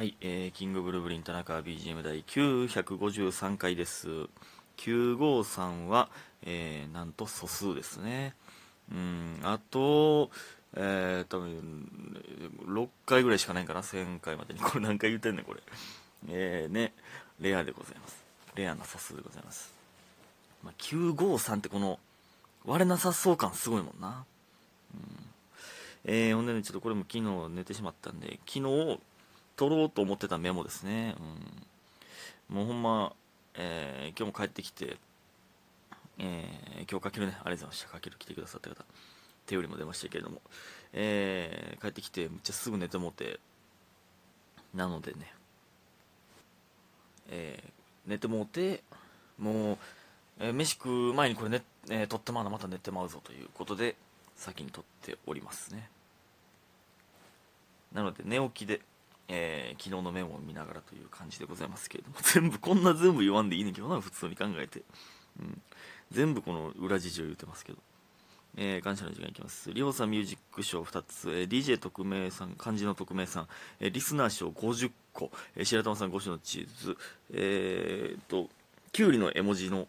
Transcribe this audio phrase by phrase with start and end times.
[0.00, 4.08] はい、えー、キングブルーブリン田中 BGM 第953回です。
[4.78, 6.08] 953は、
[6.42, 8.34] えー、なんと素数ですね。
[8.90, 10.30] うん、あと、
[10.74, 11.86] えー、多分、
[12.66, 14.60] 6回ぐらいしかないかな、1000回までに。
[14.60, 15.60] これ何回言ってんねん、これ。
[16.30, 16.94] えー、ね、
[17.38, 18.24] レアでございます。
[18.54, 19.70] レアな素数でございます。
[20.64, 21.98] まあ、953ってこの、
[22.64, 24.24] 割れなさそう感すごいもんな。
[24.94, 25.30] うん。
[26.06, 28.98] えー、ほんでね、ちょっとこれも昨日寝てしまったんで、昨日、
[29.60, 31.14] 撮ろうと思ってたメモですね。
[32.48, 32.56] うん。
[32.56, 33.12] もうほんま、
[33.56, 34.96] えー、今日も帰ってきて、
[36.16, 37.88] えー、今日かけるね、ありがとうございました。
[37.90, 38.82] かける来てくださった方、
[39.44, 40.40] 手よりも出ましたけれども、
[40.94, 43.38] えー、帰ってきて、めっちゃすぐ寝てもうて、
[44.74, 45.30] なのでね、
[47.28, 47.70] えー、
[48.06, 48.82] 寝てもうて、
[49.38, 49.78] もう、
[50.38, 53.94] えー飯食う前にこれね、えー撮ってまだまた寝てまうぞということで、
[54.36, 55.90] 先に撮っておりますね。
[57.92, 58.80] なので、寝起きで、
[59.32, 64.82] えー昨日のメモを見ながらという感じでございますけれども、 全部、こんな全部言わんでいいねんけどな、普通に考えて。
[65.38, 65.62] うん。
[66.10, 67.78] 全部この裏事情言ってますけど。
[68.56, 69.72] えー感謝の時間いきます。
[69.72, 76.98] りょうさんミュージック賞2つ、えー DJ 特命さん、漢字の特命さん、えーリスナー賞50個、えー白玉さん5種のチーズ、
[77.30, 78.50] えーっと、
[78.92, 79.86] きゅうりの絵文字の、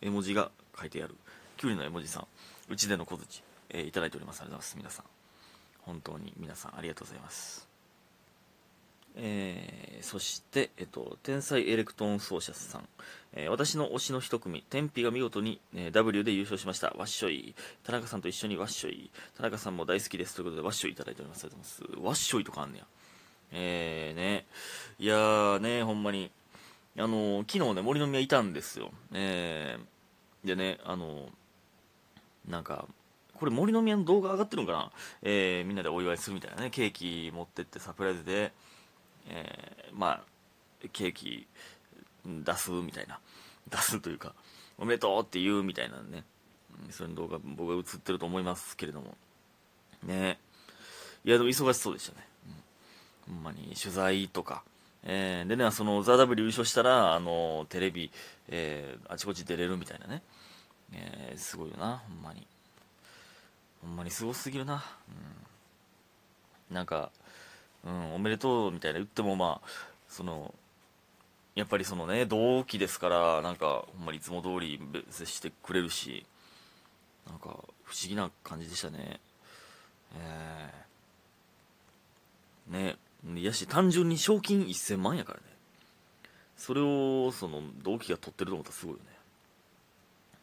[0.00, 1.14] 絵文字が書いてある、
[1.58, 2.26] きゅうりの絵文字さん、
[2.70, 4.40] うちでの小槌、えーいただいております。
[4.40, 4.76] ありがとうございます。
[4.78, 5.04] 皆さん。
[5.80, 7.67] 本当に皆さんありがとうございます。
[9.18, 12.88] えーそして、えっと、天才エレクトーン奏者さん、
[13.32, 16.94] えー私の推しの一組、天日が見事に、えー W で優勝しました。
[16.96, 17.54] わっしょい。
[17.82, 19.10] 田中さんと一緒にわっしょい。
[19.36, 20.36] 田中さんも大好きです。
[20.36, 21.46] ということで、わっしょいいただいております。
[22.00, 22.86] わっしょいとかあんねや。
[23.52, 24.46] えー、ね。
[24.98, 26.30] いやーね、ほんまに。
[26.96, 28.90] あの昨日ね、森の宮いたんですよ。
[29.12, 31.28] えー、でね、あの
[32.48, 32.86] なんか、
[33.34, 34.92] これ森の宮の動画上がってるのかな？
[35.22, 38.52] えーみんなでお祝いするみたいなね、ケーキ持ってってサプライズで、
[39.28, 40.24] えーまあ、
[40.92, 41.46] ケーキ
[42.24, 43.20] 出すみたいな。
[43.68, 44.34] 出すというか、
[44.78, 46.24] おめでとうって言うみたいなね。
[46.90, 49.16] そういう動画僕が映ってると思いますけれども。
[50.02, 50.38] ね
[51.24, 52.26] いや、でも忙しそうでしたね。
[53.28, 54.62] うんほんまに取材とか。
[55.02, 58.10] えーでね、その、ザ・ W 優勝したら、あの、テレビ、
[58.48, 60.22] えーあちこち出れるみたいなね。
[60.92, 62.46] えーすごいよな、ほんまに。
[63.82, 64.84] ほんまにすごすぎるな。
[66.70, 66.74] うん。
[66.74, 67.10] なんか、
[67.84, 69.68] うん、おめでとうみたいな言っても、まあ、
[70.08, 70.54] その、
[71.54, 74.80] やっぱりそのね、同期ですから、なんか、ほんまにいつも通り
[75.10, 76.24] 接してくれるし、
[77.28, 77.48] なんか、
[77.84, 79.20] 不思議な感じでしたね。
[80.14, 82.96] えー、ね、
[83.40, 85.44] いやし、単純に賞金1000万やからね。
[86.56, 89.00] それを、その、同期が取ってると思ったらすごいよ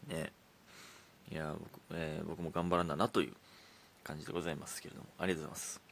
[0.08, 0.16] ね。
[0.16, 0.32] ね。
[1.30, 3.32] いや僕,、えー僕も頑張らんだなという
[4.04, 5.85] 感じでございますけれども、ありがとうございます。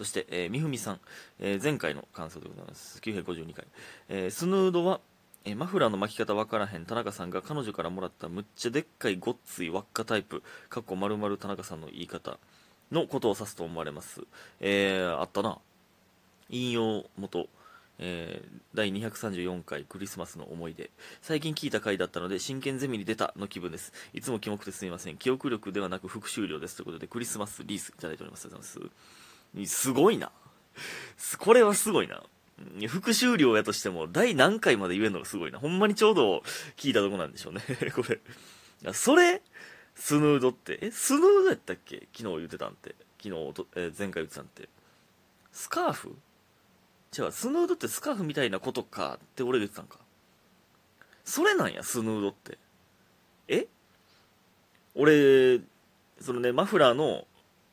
[0.00, 1.00] そして、えーみふみさん、
[1.40, 3.00] えー前回の感想でございます。
[3.00, 3.66] 952回。
[4.08, 4.98] えースヌードは、
[5.44, 12.38] えーマフラーの巻き方わからへん田中さんが彼女からもらったむっちゃでっかいごっつい輪っかタイプ、かっこ丸々田中さんの言い方
[12.90, 14.22] のことを指すと思われます。
[14.60, 15.58] えーあったな。
[16.48, 17.50] 引用元、
[17.98, 20.88] えー第234回クリスマスの思い出
[21.20, 29.29] 最近聞いた回だったので真剣ゼミに出たの気分ですいつもキモくてすみません記憶力ではなく復習量ですということでクリスマスリースいただいておりますありがとうございます
[29.66, 30.32] すごいな。
[31.38, 32.22] これはすごいな。
[32.88, 35.58] 復習量やとしても第何回まで言えるのがすごいな。
[35.58, 36.42] ほんまにちょうど
[36.76, 37.62] 聞いたとこなんでしょうね。
[37.94, 38.20] これ。
[38.92, 39.42] それ？
[39.94, 40.78] スヌードって？
[40.82, 42.06] えスヌードやったっけ？
[42.14, 42.94] 昨日言ってたんて。
[43.22, 43.34] 昨日、
[43.76, 44.68] えー前回言ってたんて。
[45.52, 46.16] スカーフ？
[47.18, 49.98] 違う、スヌードってスカーフみたいなことかって俺が言ってたんか。
[51.24, 52.56] それなんや、スヌードって。
[53.48, 53.66] え？
[54.94, 55.60] 俺、
[56.20, 57.26] そのね、マフラーの、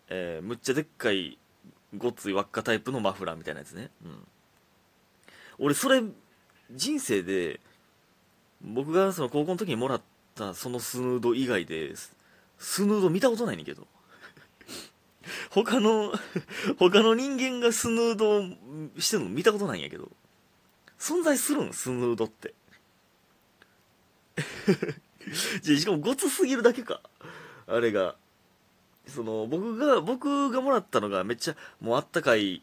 [0.10, 1.38] えーむっちゃでっかい、
[1.96, 3.90] ごっつい輪っかタイプのマフラーみたいなやつね。
[4.04, 4.28] うん。
[5.60, 6.02] 俺、それ、
[6.72, 7.60] 人生で、
[8.62, 10.02] 僕がその高校の時にもらっ
[10.36, 11.94] たそのスヌード以外で、
[12.58, 13.88] スヌード見たことないねんけど。
[15.52, 16.14] 他の、
[16.78, 18.42] 他の人間がスヌード
[19.00, 20.12] してるの見たことないんやけど、
[21.00, 21.74] 存在するん？
[21.74, 22.54] スヌードって。
[25.62, 27.02] じゃしかもごつすぎるだけか。
[27.68, 28.16] あれが。
[29.08, 32.62] その、僕が、僕がもらったのがめっちゃ、もうあったかい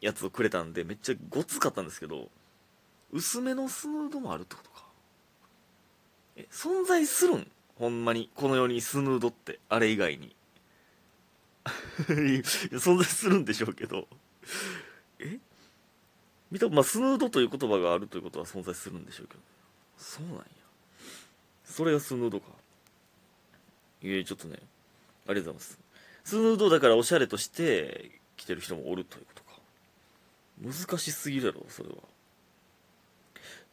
[0.00, 2.28] やつをくれたんで、めっちゃごつかったんですけど、
[3.12, 4.84] 薄めのスヌードもあるってことか。
[6.36, 7.50] え、存在するん？
[7.76, 8.30] ほんまに。
[8.34, 10.34] この世にスヌードって、あれ以外に。
[12.02, 14.08] 存在するんでしょうけど
[15.20, 15.38] え？
[16.50, 19.40] 見たまあスヌードという言葉があるということは存在するんでしょうけど
[19.96, 20.42] そうなんや
[21.64, 22.46] それがスヌードか
[24.02, 24.58] いやちょっとね
[25.26, 25.78] ありがとうございます。
[26.24, 29.60] スヌードだからおしゃれとして着てる人もおるということか。
[30.62, 31.96] 難しすぎるやろそれは。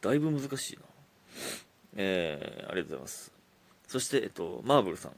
[0.02, 0.82] だいぶ難しいな。
[1.96, 3.32] えー、ありがとうございます。
[3.88, 5.12] そして、えっと、マーブルさん。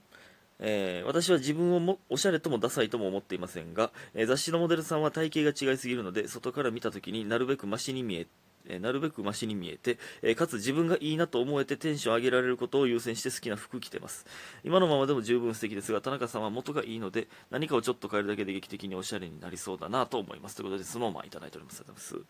[0.63, 8.27] えー私は自分をもおしゃれともダサいとも思っていませんが、えー雑誌のモデルさんは体型が違いすぎるので外から見た時になるべくマシに見え
[8.67, 14.25] えなるべくマシに見えて、えかつ自分がいいなと思えてテンション上げられることを優先して好きな服着てます。
[14.63, 20.55] 今のままでも十分素敵ですが田中さんは元がいいので何かをちょっと変えるだけで劇的におしゃれになりそうだなと思います。
[20.55, 21.81] ということでスノーマンいただいております。
[21.81, 22.27] ありがとうございま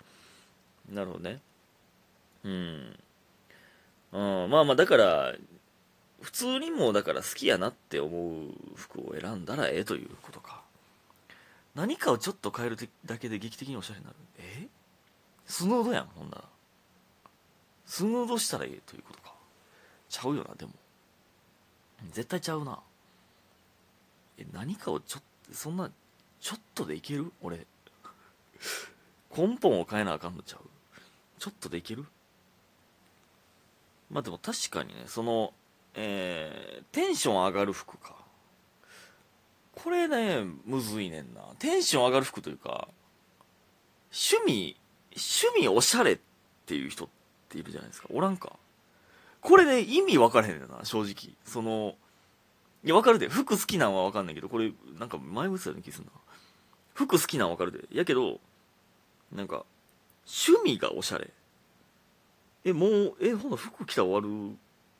[0.89, 0.93] す。
[0.95, 1.39] なるほどね。
[2.43, 2.99] うん。
[4.43, 4.49] うん。
[4.49, 5.33] まあまあだから
[6.21, 10.61] 普通にもだから好きやなって思う服を選んだらええということか。
[11.73, 14.17] 何かをちょっと変えるだけで劇的におしゃれになる。
[14.37, 14.67] え？
[15.45, 16.43] スヌードやんほんなら。
[17.85, 19.33] スヌードしたらええということか。
[20.09, 20.71] ちゃうよなでも。
[22.11, 22.79] 絶対ちゃうな。
[24.37, 25.91] え何かをちょっとそんな
[26.39, 27.31] ちょっとでいける？
[27.41, 27.65] 俺。
[29.35, 30.61] 根本を変えなあかんのちゃう？
[31.39, 32.05] ちょっとでいける？
[34.09, 35.53] まあでも確かにねその
[35.95, 38.15] えーテンション上がる服か。
[39.73, 41.41] これねむずいねんな。
[41.59, 42.87] テンション上がる服というか
[44.11, 44.75] 趣味
[45.15, 46.19] 趣味おしゃれっ
[46.65, 47.07] ていう人っ
[47.49, 48.07] ているじゃないですか。
[48.11, 48.53] おらんか。
[49.41, 51.35] これね意味分からへんねんな正直。
[51.45, 51.95] その
[52.83, 53.27] いや分かるで。
[53.27, 56.11] 服好きなんは分かんないけどこれなんか前も言ってたような気するな。
[56.93, 57.97] 服好きなんは分かるで。
[57.97, 58.39] やけど
[59.31, 59.65] なんか
[60.25, 61.29] 趣味がおしゃれ。
[62.63, 64.55] えもうえほな服着たら終わる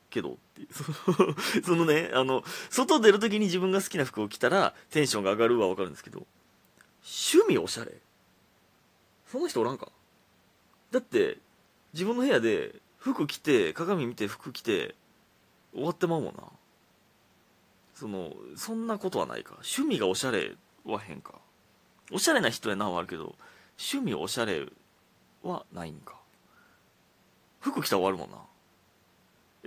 [0.09, 0.73] けどって。
[0.73, 0.83] そ
[1.23, 6.25] のそのねあの外出る時に自分が好きな服を着たらテンションが上がるは分かるんですけど
[7.03, 7.93] 趣味おしゃれ。
[9.27, 9.87] その人おらんか？
[10.91, 11.37] だって
[11.93, 14.95] 自分の部屋で服着て鏡見て服着て
[15.73, 16.43] 終わってまうもんな。
[17.93, 19.53] そのそんなことはないか。
[19.57, 20.53] 趣味がおしゃれ
[20.85, 21.35] は変か。
[22.11, 23.35] おしゃれな人やなはあるけど
[23.79, 24.65] 趣味おしゃれ
[25.43, 26.15] はないんか。
[27.59, 28.37] 服着たら終わるもんな。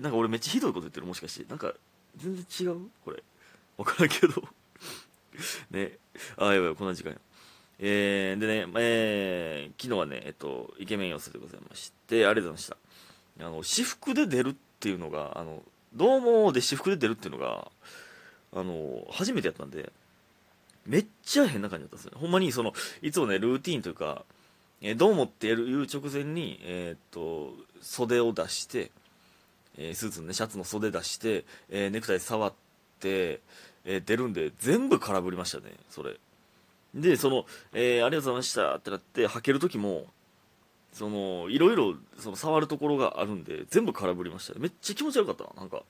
[0.03, 1.49] なんか俺めっちゃひどいこと言ってるもしかして。
[1.49, 1.73] なんか
[2.17, 3.23] 全然違うこれ。
[3.77, 4.43] 分からんけど。
[5.70, 5.99] ね。
[6.37, 7.17] あやばいこんな時間や。
[7.79, 12.76] えー、でね、えー昨日はね、えっと、イケメン寄せでございまして、ありがとうございました。
[13.47, 15.62] あの、私服で出るっていうのが、あの、
[15.94, 17.69] どうもで私服で出るっていうのが、
[18.53, 19.93] あの、初めてやったんで、
[20.87, 22.12] めっちゃ変な感じだったんですよ。
[22.17, 22.73] ほんまに、その、
[23.03, 24.25] いつもね、ルーティンというか、
[24.81, 28.91] えーどうもってやる言う直前に、えーっと、袖を出して、
[29.79, 32.53] えースーツのね、シャツの袖出して、えーネクタイ触っ
[33.00, 33.41] て、
[33.85, 36.17] えー出るんで、全部空振りましたね、それ。
[36.94, 40.06] で、その、えーありがとうございましたってなって、履ける時も、
[40.93, 44.58] その、いろいろ、その、触るところがあるんで、全部空振りました。
[44.58, 45.82] めっちゃ気持ち悪かったな、なんか。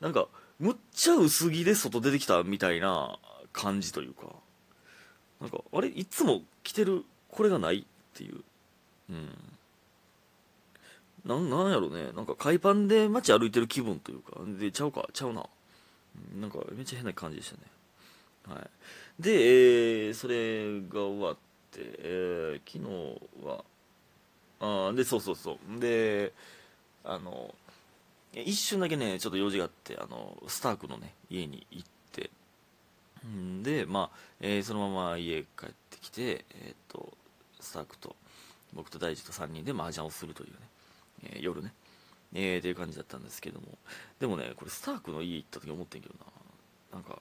[0.00, 0.28] なんか、
[0.58, 3.18] むっちゃ薄着で外出てきたみたいな
[3.52, 4.32] 感じというか、
[5.40, 7.84] なんか、あれ、いつも着てる、これがないっ
[8.14, 8.42] ていう。
[9.10, 9.28] うん。
[11.26, 12.12] なん、なんやろね。
[12.12, 15.46] なんか、海パンで街歩いてる気分というか、で、ちゃうか、ちゃうな。
[16.40, 18.56] なんか、めっちゃ変な感じでしたね。
[18.56, 18.70] はい。
[19.18, 23.64] で、えーそれが終わって、えー昨日は、
[24.88, 25.80] あで、そうそうそう。
[25.80, 26.32] で、
[27.04, 27.54] あの、
[28.34, 32.30] 一瞬だけね、ちょっと用事があって、あの、スタークのね、家に行って、
[33.26, 37.16] んで、まあ、えーそのまま家帰ってきて、えーと、
[37.60, 38.14] スタークと、
[38.74, 40.56] 僕と大地と3人で麻雀をするというね、
[41.34, 41.72] えー夜ね、
[42.34, 43.66] えーっていう感じだったんですけども、
[44.20, 46.14] でもね、これスタークの家行った時思ってんけど
[46.92, 47.18] な、なんか、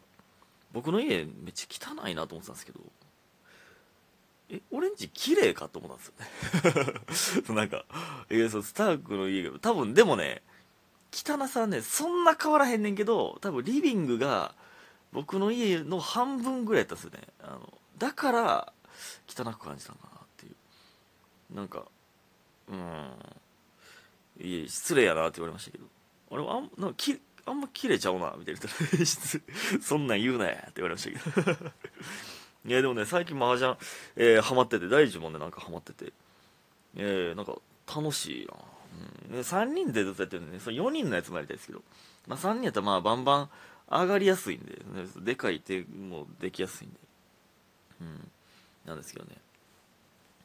[0.75, 2.79] 僕の家めっちゃ汚いなと思ってたんですけど
[4.49, 7.41] え俺んち綺麗かと思ったんですよ。
[7.43, 7.85] ね なんか
[8.29, 10.43] いやそうスタークの家が多分でもね
[11.13, 14.53] 汚さはねそんな変わらへんねんけど多分リビングが
[15.13, 17.21] 僕の家の半分ぐらいやったんですよね。
[17.39, 18.73] あのだから
[19.29, 21.55] 汚く感じたのかなっていう。
[21.55, 21.85] なんか
[22.67, 24.45] うん。
[24.45, 25.85] いや失礼やなって言われましたけど。
[26.29, 28.61] 俺はあんなんかきあんま綺麗ちゃうなみたいな。
[29.81, 31.51] そんなん言うなやって言われましたけど。
[32.65, 33.77] いやでもね最近麻雀、
[34.15, 36.13] えー、ハマってて大樹もねなんかハマってて。
[36.97, 38.53] えー、なんか楽しいな、
[39.29, 39.35] うん。
[39.35, 41.83] ね、3人でずっとやってるんでねその4人のやつもやりたいですけど、
[42.27, 43.49] まあ、3人やったらまあバンバン
[43.89, 46.99] 上がりやすいんで、ね、でかい手もできやすいんで。
[48.01, 48.31] うん。
[48.85, 49.35] なんですけどね。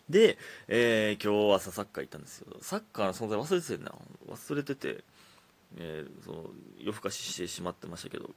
[0.08, 2.56] で、えー今日朝サッカー行ったんですよ。
[2.60, 3.94] サッカーの存在忘れててんな。
[4.28, 5.04] 忘れてて、
[5.78, 6.44] えーその
[6.78, 8.30] 夜更かししてしまってましたけど、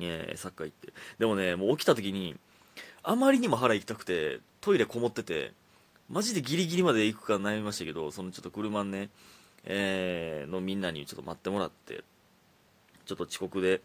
[0.00, 0.92] えーサッカー行って。
[1.18, 2.36] でもねもう起きた時に
[3.02, 5.52] あまりにも腹行きたくてトイレこもってて
[6.08, 9.08] マジでギリギリまで行くか悩みましたけどそのちょっと車ね、
[9.64, 12.02] えーのみんなにちょっと待ってもらって
[13.04, 13.80] ちょっと遅刻で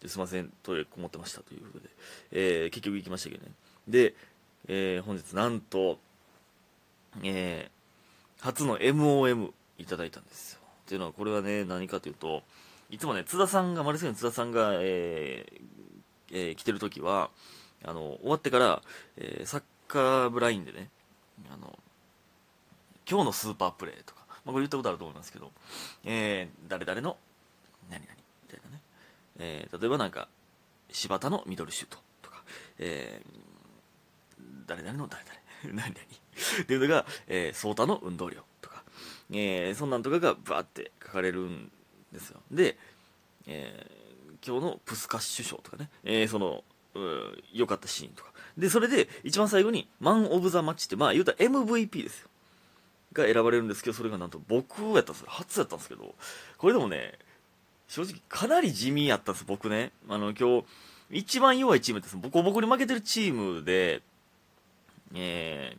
[0.00, 1.88] ですいませんトイレこもってましたということで、
[2.32, 3.52] えー結局行きましたけどね。
[3.88, 4.14] で、
[4.68, 5.98] えー本日なんと
[7.22, 10.57] えー、初の MOM いただいたんですよ。
[10.88, 12.42] っていうのは、これはね、何かというと、
[12.88, 15.62] いつもね、津田さんが、マルセイユの津田さんが、えー
[16.32, 17.28] えー、来てる時は、
[17.84, 18.82] あの、終わってから、
[19.18, 20.88] えー、サッカーブラインでね、
[21.52, 21.78] あの、
[23.06, 25.52] 今日のスーパープレーとか、まあ、これ言ったことあると思いますけど、
[26.06, 27.18] えー、誰々の、
[27.90, 28.14] 何々
[28.44, 28.82] みたいなね、
[29.38, 30.28] えー、例えばなんか、
[30.90, 32.42] 柴田のミドルシュートとか、
[32.78, 36.06] えー、誰々の誰々、 何々。
[36.62, 38.42] っていうのが、えー、ソータの運動量、
[39.30, 41.70] えー、そんなんとかがバーって書かれるん
[42.12, 42.40] ですよ。
[42.50, 42.76] で、
[43.46, 46.64] えー、今日のプスカッシュ賞とかね、えー、その、
[47.52, 48.32] 良かったシーンとか。
[48.56, 52.28] で、それで、一番最後に、マン・オブ・ザ・マッチって、まあ、言うたら MVP ですよ。
[53.12, 55.24] が選ばれるんですけど、それがなんと僕やったんです。
[55.26, 56.14] 初やったんですけど、
[56.56, 57.18] これでもね、
[57.86, 59.92] 正直かなり地味やったんです、僕ね。
[60.08, 60.64] あの、今日、
[61.10, 64.02] 一番弱いチームってボコボコに負けてるチームで、
[65.14, 65.76] え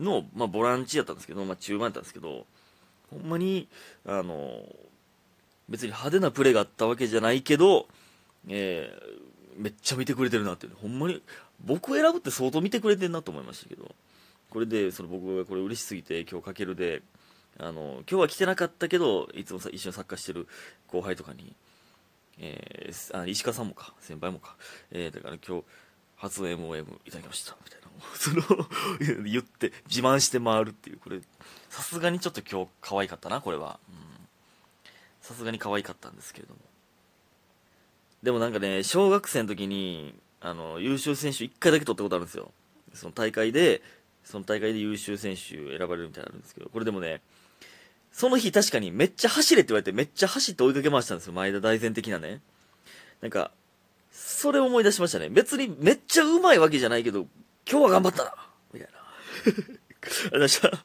[0.00, 2.46] ー、の、まあ、ボランチやったんですけど、まあ、中盤やったんですけど、
[3.12, 3.68] ほんまに、
[4.06, 4.64] あの、
[5.68, 7.86] 別に派手なプレーがあったわけじゃないけど、
[8.48, 11.22] えー、めっちゃ見てくれてるなっていう、ほんまに、
[11.64, 13.94] 僕選ぶって相当見てくれてるなと思いましたけど、
[14.50, 17.02] これで、その僕がこれ嬉しすぎて、今日かけるで、
[17.58, 20.48] あの、今日は来てなかったけど、いつもさ一緒にサッカーしてる
[20.88, 21.54] 後輩とかに、
[22.38, 24.56] えー、あ石川さんもか、先輩もか、
[24.90, 25.64] えー、だから今日、
[26.16, 27.81] 初 MOM いただきました、みたいな。
[28.14, 28.42] その
[29.24, 31.20] 言って、自慢して回るっていう、これ、
[31.68, 33.78] さすがにちょっと今日可愛かったな、これは。
[35.20, 36.60] さすがに可愛かったんですけれども。
[38.22, 42.52] でもなんかね、小学生の時に、あの、優秀選手1回だけ取ったことあるんですよ。
[42.94, 43.82] その大会で、
[44.24, 47.20] その大会で優秀選手選ばれるみたいなのあるんですけど、これでもね、
[48.12, 51.32] その日確かにめっちゃ走れって言われてめっちゃ走って追いかけ回したんですよ。
[51.32, 52.40] 前田大然的なね。
[53.20, 53.52] なんか、
[54.10, 55.30] それ思い出しましたね。
[55.30, 57.26] 別にめっちゃうまいわけじゃないけど、
[57.70, 58.34] 今日は頑張ったな
[58.72, 58.98] みたいな。
[58.98, 59.02] あ
[59.46, 60.72] りがとうございました。